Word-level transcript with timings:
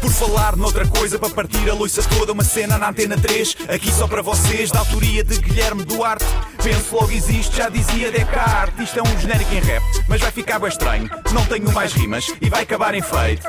Por 0.00 0.10
falar 0.12 0.56
noutra 0.56 0.86
coisa, 0.86 1.18
para 1.18 1.30
partir 1.30 1.68
a 1.68 1.74
loiça 1.74 2.02
toda, 2.02 2.32
uma 2.32 2.44
cena 2.44 2.78
na 2.78 2.90
antena 2.90 3.16
3, 3.16 3.56
aqui 3.68 3.90
só 3.92 4.06
para 4.06 4.22
vocês, 4.22 4.70
da 4.70 4.78
autoria 4.78 5.24
de 5.24 5.38
Guilherme 5.38 5.84
Duarte. 5.84 6.24
Penso 6.62 6.94
logo 6.94 7.10
existe, 7.10 7.56
já 7.56 7.68
dizia 7.68 8.10
Descartes. 8.10 8.88
Isto 8.88 8.98
é 9.00 9.02
um 9.02 9.20
genérico 9.20 9.54
em 9.54 9.60
rap, 9.60 9.82
mas 10.08 10.20
vai 10.20 10.30
ficar 10.30 10.58
bem 10.58 10.68
estranho. 10.68 11.10
Não 11.32 11.44
tenho 11.46 11.72
mais 11.72 11.92
rimas 11.92 12.32
e 12.40 12.48
vai 12.48 12.62
acabar 12.62 12.94
em 12.94 13.02
feito. 13.02 13.46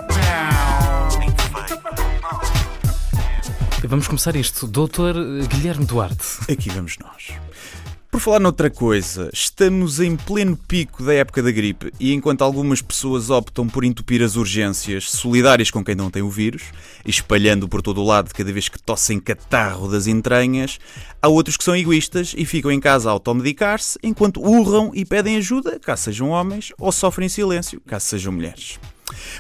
Vamos 3.88 4.08
começar 4.08 4.36
isto. 4.36 4.68
Doutor 4.68 5.16
Guilherme 5.48 5.86
Duarte. 5.86 6.52
Aqui 6.52 6.70
vamos 6.70 6.98
nós. 6.98 7.47
Por 8.18 8.22
falar 8.22 8.40
noutra 8.40 8.72
coisa, 8.72 9.30
estamos 9.32 10.00
em 10.00 10.16
pleno 10.16 10.58
pico 10.58 11.04
da 11.04 11.14
época 11.14 11.44
da 11.44 11.52
gripe 11.52 11.94
e 12.00 12.16
enquanto 12.16 12.42
algumas 12.42 12.82
pessoas 12.82 13.30
optam 13.30 13.68
por 13.68 13.84
entupir 13.84 14.24
as 14.24 14.36
urgências 14.36 15.12
solidárias 15.12 15.70
com 15.70 15.86
quem 15.86 15.94
não 15.94 16.10
tem 16.10 16.24
o 16.24 16.30
vírus, 16.32 16.64
espalhando 17.06 17.70
por 17.70 17.80
todo 17.80 18.02
o 18.02 18.04
lado 18.04 18.34
cada 18.34 18.52
vez 18.52 18.70
que 18.70 18.82
tossem 18.82 19.20
catarro 19.20 19.88
das 19.88 20.08
entranhas, 20.08 20.80
há 21.22 21.28
outros 21.28 21.58
que 21.58 21.64
são 21.64 21.76
egoístas 21.76 22.34
e 22.36 22.44
ficam 22.44 22.72
em 22.72 22.80
casa 22.80 23.08
a 23.08 23.12
automedicar-se 23.12 24.00
enquanto 24.02 24.42
urram 24.42 24.90
e 24.96 25.06
pedem 25.06 25.38
ajuda, 25.38 25.80
caso 25.80 26.06
sejam 26.06 26.30
homens, 26.30 26.74
ou 26.80 26.92
sofrem 26.92 27.28
em 27.28 27.30
silêncio, 27.30 27.80
caso 27.86 28.08
sejam 28.08 28.34
mulheres. 28.34 28.80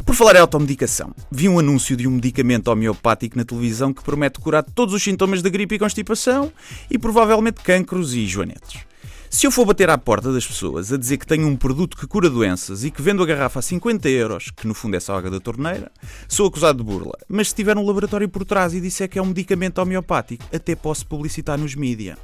Por 0.05 0.15
falar 0.15 0.35
em 0.35 0.39
automedicação, 0.39 1.13
vi 1.31 1.47
um 1.49 1.59
anúncio 1.59 1.95
de 1.95 2.07
um 2.07 2.11
medicamento 2.11 2.69
homeopático 2.69 3.37
na 3.37 3.45
televisão 3.45 3.93
que 3.93 4.03
promete 4.03 4.39
curar 4.39 4.63
todos 4.63 4.93
os 4.93 5.03
sintomas 5.03 5.41
da 5.41 5.49
gripe 5.49 5.75
e 5.75 5.79
constipação 5.79 6.51
e 6.89 6.97
provavelmente 6.97 7.61
cancros 7.61 8.13
e 8.13 8.25
joanetes. 8.25 8.87
Se 9.29 9.45
eu 9.45 9.51
for 9.51 9.65
bater 9.65 9.89
à 9.89 9.97
porta 9.97 10.31
das 10.31 10.47
pessoas 10.47 10.91
a 10.91 10.97
dizer 10.97 11.17
que 11.17 11.27
tenho 11.27 11.47
um 11.47 11.55
produto 11.55 11.97
que 11.97 12.07
cura 12.07 12.29
doenças 12.29 12.85
e 12.85 12.91
que 12.91 13.01
vendo 13.01 13.21
a 13.21 13.25
garrafa 13.25 13.59
a 13.59 13.61
50 13.61 14.07
euros, 14.09 14.51
que 14.51 14.65
no 14.65 14.73
fundo 14.73 14.95
é 14.95 14.99
só 15.01 15.17
água 15.17 15.29
da 15.29 15.39
torneira, 15.39 15.91
sou 16.29 16.47
acusado 16.47 16.77
de 16.77 16.83
burla. 16.83 17.17
Mas 17.27 17.49
se 17.49 17.55
tiver 17.55 17.77
um 17.77 17.85
laboratório 17.85 18.29
por 18.29 18.45
trás 18.45 18.73
e 18.73 18.79
disser 18.79 19.09
que 19.09 19.19
é 19.19 19.21
um 19.21 19.25
medicamento 19.27 19.79
homeopático, 19.79 20.45
até 20.53 20.75
posso 20.75 21.05
publicitar 21.05 21.57
nos 21.57 21.75
mídia. 21.75 22.17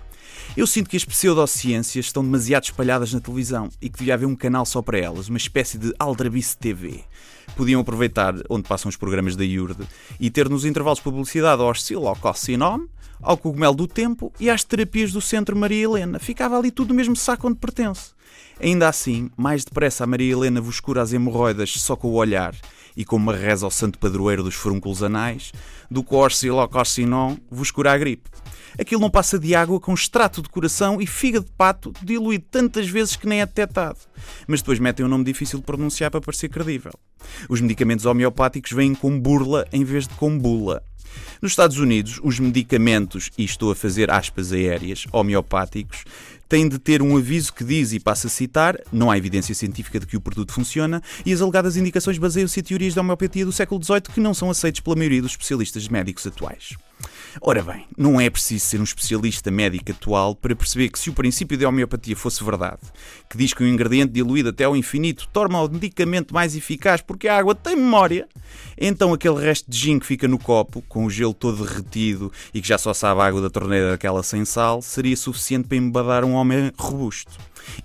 Eu 0.55 0.67
sinto 0.67 0.89
que 0.89 0.97
as 0.97 1.05
pseudociências 1.05 2.05
estão 2.05 2.23
demasiado 2.23 2.65
espalhadas 2.65 3.13
na 3.13 3.19
televisão 3.19 3.69
e 3.81 3.89
que 3.89 3.99
devia 3.99 4.13
haver 4.13 4.25
um 4.25 4.35
canal 4.35 4.65
só 4.65 4.81
para 4.81 4.99
elas, 4.99 5.29
uma 5.29 5.37
espécie 5.37 5.77
de 5.77 5.93
Aldrabice 5.97 6.57
TV. 6.57 7.03
Podiam 7.55 7.81
aproveitar 7.81 8.35
onde 8.49 8.67
passam 8.67 8.89
os 8.89 8.95
programas 8.95 9.35
da 9.35 9.43
IURD 9.43 9.83
e 10.19 10.29
ter 10.29 10.49
nos 10.49 10.65
intervalos 10.65 10.99
de 10.99 11.03
publicidade 11.03 11.61
ao 11.61 11.67
Orcil, 11.67 12.07
ao 12.07 12.15
Cossinome, 12.15 12.87
ao 13.21 13.37
Cogumelo 13.37 13.73
do 13.73 13.87
Tempo 13.87 14.31
e 14.39 14.49
às 14.49 14.63
terapias 14.63 15.11
do 15.11 15.21
Centro 15.21 15.55
Maria 15.55 15.83
Helena. 15.83 16.19
Ficava 16.19 16.57
ali 16.57 16.71
tudo 16.71 16.89
no 16.89 16.95
mesmo 16.95 17.15
saco 17.15 17.47
onde 17.47 17.57
pertence. 17.57 18.11
Ainda 18.59 18.87
assim, 18.87 19.29
mais 19.35 19.65
depressa 19.65 20.03
a 20.03 20.07
Maria 20.07 20.31
Helena 20.31 20.61
vos 20.61 20.79
cura 20.79 21.01
as 21.01 21.13
hemorroidas 21.13 21.71
só 21.71 21.95
com 21.95 22.09
o 22.09 22.13
olhar 22.13 22.53
e 22.95 23.05
com 23.05 23.15
uma 23.15 23.35
reza 23.35 23.65
ao 23.65 23.71
santo 23.71 23.99
padroeiro 23.99 24.43
dos 24.43 24.55
furúnculos 24.55 25.03
anais, 25.03 25.51
do 25.89 26.03
que 26.03 26.13
o 26.13 26.17
Orcil 26.17 26.59
ao 26.59 26.67
Cossinome 26.67 27.41
vos 27.49 27.71
cura 27.71 27.93
a 27.93 27.97
gripe. 27.97 28.29
Aquilo 28.79 29.01
não 29.01 29.09
passa 29.09 29.37
de 29.37 29.53
água 29.53 29.79
com 29.79 29.93
extrato 29.93 30.41
de 30.41 30.49
coração 30.49 30.99
e 30.99 31.05
fígado 31.05 31.45
de 31.45 31.51
pato 31.51 31.93
diluído 32.01 32.45
tantas 32.49 32.89
vezes 32.89 33.15
que 33.15 33.27
nem 33.27 33.41
é 33.41 33.45
detectado. 33.45 33.99
Mas 34.47 34.61
depois 34.61 34.79
metem 34.79 35.05
um 35.05 35.09
nome 35.09 35.23
difícil 35.23 35.59
de 35.59 35.65
pronunciar 35.65 36.09
para 36.09 36.21
parecer 36.21 36.49
credível. 36.49 36.93
Os 37.47 37.61
medicamentos 37.61 38.05
homeopáticos 38.05 38.71
vêm 38.71 38.95
com 38.95 39.19
burla 39.19 39.67
em 39.71 39.83
vez 39.83 40.07
de 40.07 40.15
com 40.15 40.37
bula. 40.37 40.81
Nos 41.41 41.51
Estados 41.51 41.77
Unidos, 41.77 42.19
os 42.23 42.39
medicamentos, 42.39 43.29
e 43.37 43.43
estou 43.43 43.71
a 43.71 43.75
fazer 43.75 44.09
aspas 44.09 44.51
aéreas, 44.51 45.05
homeopáticos, 45.11 46.03
têm 46.47 46.67
de 46.67 46.77
ter 46.77 47.01
um 47.01 47.17
aviso 47.17 47.53
que 47.53 47.63
diz, 47.63 47.93
e 47.93 47.99
passa 47.99 48.27
a 48.27 48.29
citar, 48.29 48.77
não 48.91 49.09
há 49.09 49.17
evidência 49.17 49.55
científica 49.55 49.99
de 49.99 50.05
que 50.05 50.17
o 50.17 50.21
produto 50.21 50.53
funciona, 50.53 51.01
e 51.25 51.33
as 51.33 51.41
alegadas 51.41 51.77
indicações 51.77 52.17
baseiam-se 52.17 52.59
em 52.59 52.63
teorias 52.63 52.93
da 52.93 53.01
homeopatia 53.01 53.45
do 53.45 53.51
século 53.51 53.83
XVIII 53.83 54.01
que 54.13 54.19
não 54.19 54.33
são 54.33 54.49
aceitas 54.49 54.79
pela 54.79 54.95
maioria 54.95 55.21
dos 55.21 55.31
especialistas 55.31 55.87
médicos 55.87 56.27
atuais. 56.27 56.75
Ora 57.41 57.63
bem, 57.63 57.85
não 57.97 58.21
é 58.21 58.29
preciso 58.29 58.65
ser 58.65 58.79
um 58.79 58.83
especialista 58.83 59.49
médico 59.49 59.91
atual 59.91 60.35
para 60.35 60.55
perceber 60.55 60.89
que 60.89 60.99
se 60.99 61.09
o 61.09 61.13
princípio 61.13 61.57
da 61.57 61.67
homeopatia 61.67 62.15
fosse 62.15 62.43
verdade, 62.43 62.81
que 63.29 63.37
diz 63.37 63.53
que 63.53 63.63
um 63.63 63.67
ingrediente 63.67 64.13
diluído 64.13 64.49
até 64.49 64.65
ao 64.65 64.75
infinito 64.75 65.27
torna 65.33 65.59
o 65.59 65.69
medicamento 65.69 66.33
mais 66.33 66.55
eficaz 66.55 67.01
porque 67.01 67.27
a 67.27 67.37
água 67.37 67.55
tem 67.55 67.75
memória, 67.75 68.27
então 68.77 69.13
aquele 69.13 69.39
resto 69.39 69.69
de 69.69 69.77
gin 69.77 69.99
que 69.99 70.05
fica 70.05 70.27
no 70.27 70.37
copo, 70.37 70.83
com 70.87 71.05
o 71.05 71.09
gelo 71.09 71.33
todo 71.33 71.65
derretido 71.65 72.31
e 72.53 72.61
que 72.61 72.67
já 72.67 72.77
só 72.77 72.93
sabe 72.93 73.21
a 73.21 73.25
água 73.25 73.41
da 73.41 73.49
torneira 73.49 73.91
daquela 73.91 74.21
sem 74.21 74.45
sal, 74.45 74.81
seria 74.81 75.17
suficiente 75.17 75.67
para 75.67 75.77
embadar 75.77 76.23
um 76.23 76.33
homem 76.33 76.71
robusto. 76.77 77.31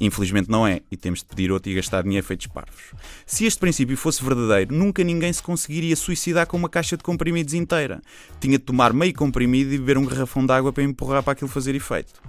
Infelizmente 0.00 0.50
não 0.50 0.66
é, 0.66 0.80
e 0.90 0.96
temos 0.96 1.20
de 1.20 1.26
pedir 1.26 1.50
outro 1.50 1.70
e 1.70 1.74
gastar 1.74 2.02
dinheiro 2.02 2.26
feitos 2.26 2.46
parvos. 2.46 2.92
Se 3.26 3.44
este 3.44 3.58
princípio 3.58 3.96
fosse 3.96 4.24
verdadeiro, 4.24 4.74
nunca 4.74 5.02
ninguém 5.04 5.32
se 5.32 5.42
conseguiria 5.42 5.96
suicidar 5.96 6.46
com 6.46 6.56
uma 6.56 6.68
caixa 6.68 6.96
de 6.96 7.02
comprimidos 7.02 7.54
inteira. 7.54 8.00
Tinha 8.40 8.58
de 8.58 8.64
tomar 8.64 8.92
meio 8.92 9.14
comprimido 9.14 9.72
e 9.72 9.78
beber 9.78 9.98
um 9.98 10.04
garrafão 10.04 10.44
de 10.44 10.52
água 10.52 10.72
para 10.72 10.82
empurrar 10.82 11.22
para 11.22 11.32
aquilo 11.32 11.48
fazer 11.48 11.74
efeito. 11.74 12.20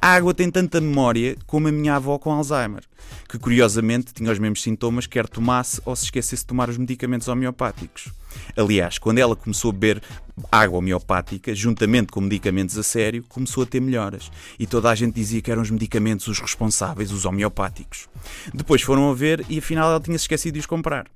A 0.00 0.08
água 0.14 0.34
tem 0.34 0.50
tanta 0.50 0.80
memória 0.80 1.36
como 1.46 1.68
a 1.68 1.72
minha 1.72 1.96
avó 1.96 2.18
com 2.18 2.30
Alzheimer, 2.32 2.82
que 3.28 3.38
curiosamente 3.38 4.12
tinha 4.12 4.30
os 4.30 4.38
mesmos 4.38 4.62
sintomas 4.62 5.06
quer 5.06 5.28
tomasse 5.28 5.80
ou 5.84 5.94
se 5.96 6.04
esquecesse 6.04 6.42
de 6.42 6.46
tomar 6.46 6.68
os 6.68 6.76
medicamentos 6.76 7.28
homeopáticos. 7.28 8.08
Aliás, 8.56 8.98
quando 8.98 9.18
ela 9.18 9.36
começou 9.36 9.70
a 9.70 9.72
beber 9.72 10.02
água 10.50 10.78
homeopática, 10.78 11.54
juntamente 11.54 12.12
com 12.12 12.20
medicamentos 12.20 12.76
a 12.76 12.82
sério, 12.82 13.24
começou 13.28 13.62
a 13.62 13.66
ter 13.66 13.80
melhoras. 13.80 14.30
E 14.58 14.66
toda 14.66 14.90
a 14.90 14.94
gente 14.94 15.14
dizia 15.14 15.40
que 15.40 15.50
eram 15.50 15.62
os 15.62 15.70
medicamentos 15.70 16.26
os 16.26 16.40
responsáveis, 16.40 17.12
os 17.12 17.24
homeopáticos. 17.24 18.08
Depois 18.52 18.82
foram 18.82 19.10
a 19.10 19.14
ver 19.14 19.44
e 19.48 19.58
afinal 19.58 19.90
ela 19.90 20.00
tinha 20.00 20.16
esquecido 20.16 20.54
de 20.54 20.60
os 20.60 20.66
comprar. 20.66 21.06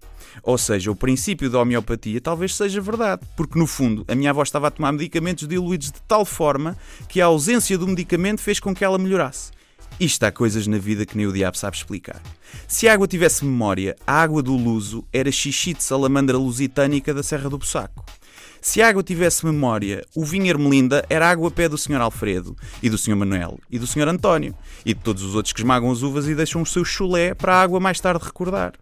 Ou 0.43 0.57
seja, 0.57 0.91
o 0.91 0.97
princípio 0.97 1.51
da 1.51 1.61
homeopatia 1.61 2.21
talvez 2.21 2.55
seja 2.55 2.81
verdade, 2.81 3.23
porque 3.37 3.59
no 3.59 3.67
fundo 3.67 4.05
a 4.07 4.15
minha 4.15 4.31
avó 4.31 4.43
estava 4.43 4.69
a 4.69 4.71
tomar 4.71 4.93
medicamentos 4.93 5.49
diluídos 5.49 5.91
de 5.91 6.01
tal 6.07 6.25
forma 6.25 6.77
que 7.09 7.21
a 7.21 7.27
ausência 7.27 7.77
do 7.77 7.87
medicamento 7.87 8.41
fez 8.41 8.61
com 8.61 8.75
que 8.75 8.85
ela 8.85 8.99
melhorasse. 8.99 9.58
Isto 10.01 10.25
há 10.25 10.33
coisas 10.33 10.67
na 10.67 10.79
vida 10.79 11.05
que 11.05 11.17
nem 11.17 11.27
o 11.27 11.33
diabo 11.33 11.57
sabe 11.57 11.77
explicar. 11.77 12.21
Se 12.67 12.89
a 12.89 12.93
água 12.93 13.09
tivesse 13.09 13.45
memória, 13.45 13.97
a 14.07 14.21
água 14.23 14.43
do 14.43 14.55
Luso 14.57 15.05
era 15.13 15.31
xixi 15.31 15.75
de 15.75 15.83
salamandra 15.83 16.39
lusitânica 16.39 17.13
da 17.13 17.23
Serra 17.23 17.51
do 17.51 17.59
Bussaco. 17.59 18.05
Se 18.61 18.83
a 18.83 18.89
água 18.89 19.03
tivesse 19.03 19.47
memória, 19.47 20.05
o 20.15 20.25
vinho 20.25 20.47
Ermelinda 20.47 21.05
era 21.09 21.31
água 21.31 21.51
pé 21.51 21.69
do 21.69 21.79
Sr. 21.79 22.01
Alfredo, 22.01 22.57
e 22.83 22.91
do 22.91 22.99
Sr. 22.99 23.15
Manuel, 23.15 23.59
e 23.71 23.79
do 23.79 23.87
Sr. 23.87 24.09
António, 24.09 24.55
e 24.85 24.93
de 24.93 25.01
todos 25.01 25.23
os 25.23 25.35
outros 25.35 25.53
que 25.53 25.61
esmagam 25.61 25.91
as 25.91 26.03
uvas 26.03 26.27
e 26.27 26.35
deixam 26.35 26.63
o 26.63 26.67
seu 26.67 26.85
chulé 26.85 27.35
para 27.35 27.55
a 27.55 27.63
água 27.63 27.79
mais 27.79 28.01
tarde 28.01 28.25
recordar. 28.25 28.73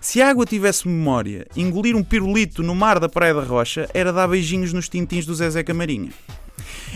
Se 0.00 0.20
a 0.20 0.28
água 0.28 0.44
tivesse 0.44 0.86
memória, 0.86 1.46
engolir 1.56 1.96
um 1.96 2.04
pirulito 2.04 2.62
no 2.62 2.74
mar 2.74 3.00
da 3.00 3.08
Praia 3.08 3.34
da 3.34 3.42
Rocha 3.42 3.88
era 3.94 4.12
dar 4.12 4.28
beijinhos 4.28 4.72
nos 4.72 4.88
tintins 4.88 5.24
do 5.24 5.34
Zezé 5.34 5.62
Camarinha. 5.62 6.10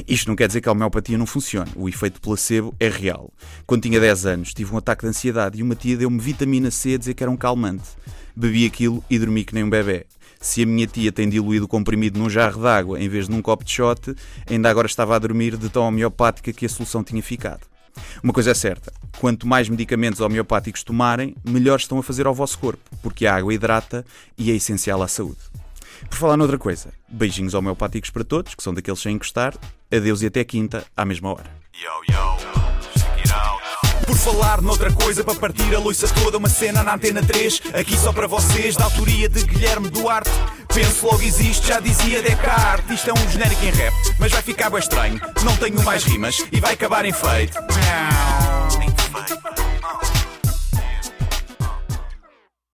Isto 0.06 0.28
não 0.28 0.36
quer 0.36 0.46
dizer 0.46 0.60
que 0.60 0.68
a 0.68 0.72
homeopatia 0.72 1.16
não 1.16 1.26
funcione. 1.26 1.70
O 1.74 1.88
efeito 1.88 2.20
placebo 2.20 2.74
é 2.78 2.88
real. 2.88 3.32
Quando 3.66 3.82
tinha 3.82 4.00
10 4.00 4.26
anos, 4.26 4.54
tive 4.54 4.72
um 4.74 4.78
ataque 4.78 5.02
de 5.02 5.08
ansiedade 5.08 5.58
e 5.58 5.62
uma 5.62 5.74
tia 5.74 5.96
deu-me 5.96 6.18
vitamina 6.18 6.70
C 6.70 6.94
a 6.94 6.98
dizer 6.98 7.14
que 7.14 7.22
era 7.22 7.30
um 7.30 7.36
calmante. 7.36 7.88
Bebi 8.34 8.66
aquilo 8.66 9.02
e 9.08 9.18
dormi 9.18 9.44
que 9.44 9.54
nem 9.54 9.64
um 9.64 9.70
bebê. 9.70 10.06
Se 10.40 10.62
a 10.62 10.66
minha 10.66 10.86
tia 10.86 11.10
tem 11.10 11.28
diluído 11.28 11.64
o 11.64 11.68
comprimido 11.68 12.18
num 12.18 12.28
jarro 12.28 12.60
de 12.60 12.68
água 12.68 13.00
em 13.00 13.08
vez 13.08 13.26
de 13.26 13.32
num 13.32 13.42
copo 13.42 13.64
de 13.64 13.72
shot, 13.72 14.14
ainda 14.48 14.68
agora 14.68 14.86
estava 14.86 15.16
a 15.16 15.18
dormir 15.18 15.56
de 15.56 15.68
tão 15.68 15.82
homeopática 15.82 16.52
que 16.52 16.66
a 16.66 16.68
solução 16.68 17.02
tinha 17.02 17.22
ficado. 17.22 17.66
Uma 18.22 18.32
coisa 18.32 18.50
é 18.50 18.54
certa: 18.54 18.92
quanto 19.18 19.46
mais 19.46 19.68
medicamentos 19.68 20.20
homeopáticos 20.20 20.82
tomarem, 20.82 21.34
melhor 21.44 21.78
estão 21.78 21.98
a 21.98 22.02
fazer 22.02 22.26
ao 22.26 22.34
vosso 22.34 22.58
corpo, 22.58 22.90
porque 23.02 23.26
a 23.26 23.34
água 23.34 23.54
hidrata 23.54 24.04
e 24.36 24.50
é 24.50 24.54
essencial 24.54 25.02
à 25.02 25.08
saúde. 25.08 25.40
Por 26.08 26.18
falar 26.18 26.36
noutra 26.36 26.58
coisa, 26.58 26.92
beijinhos 27.08 27.54
homeopáticos 27.54 28.10
para 28.10 28.24
todos, 28.24 28.54
que 28.54 28.62
são 28.62 28.74
daqueles 28.74 29.00
sem 29.00 29.14
encostar. 29.14 29.54
Adeus 29.92 30.22
e 30.22 30.26
até 30.26 30.44
quinta, 30.44 30.84
à 30.96 31.04
mesma 31.04 31.30
hora. 31.30 31.50
Yo, 31.74 32.12
yo. 32.12 32.56
Por 34.06 34.16
falar 34.16 34.62
noutra 34.62 34.92
coisa, 34.92 35.24
para 35.24 35.34
partir 35.34 35.74
a 35.74 35.80
loiça 35.80 36.06
toda, 36.08 36.38
uma 36.38 36.48
cena 36.48 36.82
na 36.84 36.94
antena 36.94 37.22
3, 37.22 37.60
aqui 37.74 37.96
só 37.98 38.12
para 38.12 38.28
vocês, 38.28 38.76
da 38.76 38.84
autoria 38.84 39.28
de 39.28 39.44
Guilherme 39.44 39.90
Duarte. 39.90 40.30
Penso 40.72 41.06
logo 41.06 41.22
existe, 41.22 41.66
já 41.66 41.80
dizia 41.80 42.22
Descartes. 42.22 42.98
Isto 42.98 43.10
é 43.10 43.12
um 43.12 43.30
genérico 43.30 43.64
em 43.64 43.70
rap, 43.70 43.94
mas 44.20 44.30
vai 44.30 44.42
ficar 44.42 44.70
bem 44.70 44.78
estranho. 44.78 45.20
Não 45.44 45.56
tenho 45.56 45.82
mais 45.82 46.04
rimas 46.04 46.46
e 46.52 46.60
vai 46.60 46.74
acabar 46.74 47.04
em 47.04 47.12
feito. 47.12 47.58